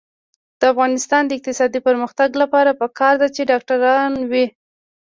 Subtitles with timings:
[0.59, 4.45] د افغانستان د اقتصادي پرمختګ لپاره پکار ده چې ډاکټران وي.